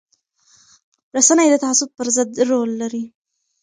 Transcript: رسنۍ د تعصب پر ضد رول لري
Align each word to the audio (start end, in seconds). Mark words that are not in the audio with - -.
رسنۍ 1.15 1.47
د 1.51 1.55
تعصب 1.63 1.89
پر 1.97 2.07
ضد 2.15 2.29
رول 2.49 2.71
لري 2.81 3.03